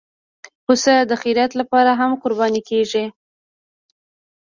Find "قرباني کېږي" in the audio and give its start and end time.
2.21-3.05